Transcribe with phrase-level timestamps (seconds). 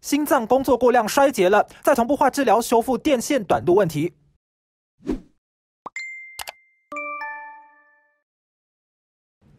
[0.00, 4.14] 心脏工作过量衰竭了，再同步化治疗修复电线短路问题。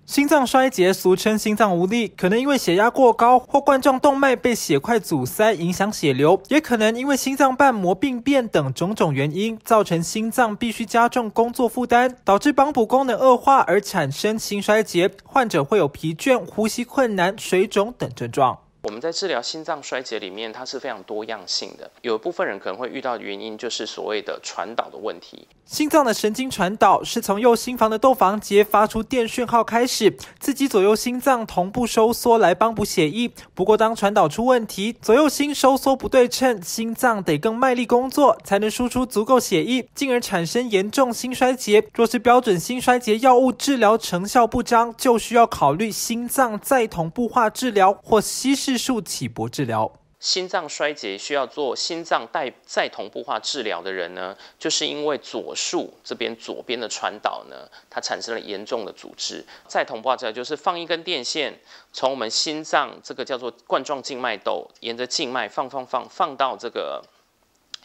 [0.05, 15.11] 心脏衰竭，俗称心脏无力，可能因为血压过高或冠状动脉被血块阻塞，影响血流；也可能因为心脏瓣膜病变等种种原因，造成心脏必须加重工作负担，导致帮补功能恶化而产生心衰竭。
[15.23, 18.57] 患者会有疲倦、呼吸困难、水肿等症状。
[18.81, 21.91] 我们在治疗心脏衰竭里面，它是非常多样性的。
[22.01, 25.45] 有一部分人可能会遇到的原因，就是所谓的传导的问题。
[25.65, 33.29] 心脏的神经传导是从右心房的窦房结发出电讯号开始，刺激左右心脏同步收缩来帮补血液。
[33.53, 41.85] 不过，当传导出问题，左右心收缩不对称，心脏得更卖力工作，才能输出足够血液，进而产生严重心衰竭。
[41.93, 48.68] 若是标准心衰竭药物治疗成效不彰，就需要考虑心脏再同步化治疗或稀释。
[48.77, 59.45] 术起搏治疗，心脏衰竭需要做心脏带再同步化治疗的人呢，就是因为左束这边左边的传导呢，它产生了严重的阻滞。
[59.65, 61.57] 再同步化治疗就是放一根电线，
[61.93, 67.01] 从我们心脏这个叫做冠状静脉窦，沿着静脉放放放放到这个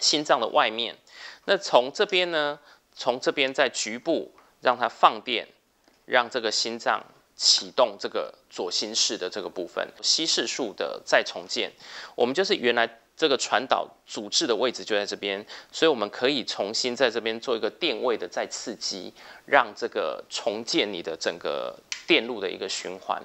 [0.00, 0.96] 心脏的外面。
[1.44, 2.58] 那从这边呢，
[2.96, 5.46] 从这边在局部让它放电，
[6.04, 7.04] 让这个心脏。
[7.36, 11.72] 启动这个左心室的这个部分，稀释术的再重建，
[12.14, 19.12] 我们就是原来这个传导阻滞的位置就在这边，所以我们可以重新在这边做一个电位的再刺激，
[19.46, 23.22] 让这个重建你的整个电路的一个循环。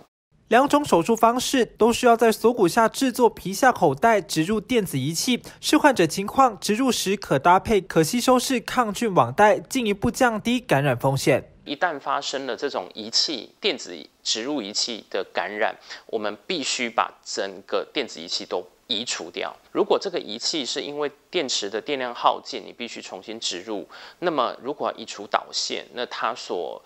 [0.49, 11.51] 两种手术方式都需要在锁骨下制作皮下口袋，植入电子仪器，视患者情况植入时可搭配可吸收式抗菌网袋，进一步降低感染风险。
[11.65, 15.75] 一旦发生了这种仪器电子植入仪器的感染，
[16.07, 19.55] 我们必须把整个电子仪器都移除掉。
[19.71, 26.83] 如果这个仪器是因为电池的电量耗尽，你必须重新植入，那么如果要移除导线，那它所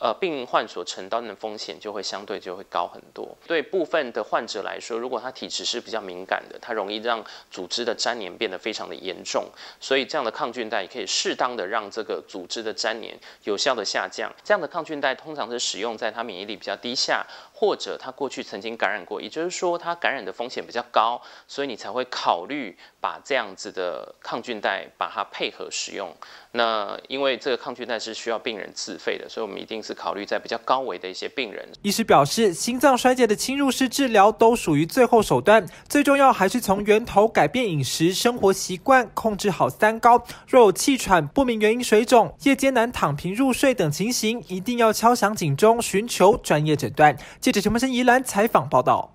[0.00, 3.36] 呃，病患所承担的风险就会相对就会高很多。
[3.46, 9.44] 对部分的患者来说，如果他体质是比较敏感的，他容易让组织的粘连变得非常的严重。
[9.78, 14.34] 所以这样的抗菌带也可以适当的让这个组织的粘连有效的下降。
[14.42, 17.22] 这样的抗菌带通常是使用在他免疫力比较低下，
[17.60, 26.12] 或者他过去曾经感染过，也就是说他感染的风险比较高，所以你才会考虑把这样子的抗菌带把它配合使用。
[26.52, 29.94] 那因为这个抗菌带是需要病人自费的，所以我们一定是。
[30.00, 40.24] 考虑在比较高危的一些病人，医师表示，心脏衰竭的侵入式治疗都属于最后手段，最重要还是从源头改变饮食、生活习惯，控制好三高。
[40.48, 47.14] 若有气喘、不明原因水肿、夜间难躺平入睡等情形，一定要敲响警钟，寻求专业诊断。
[47.50, 49.10] 记者陈柏生宜兰采访报道。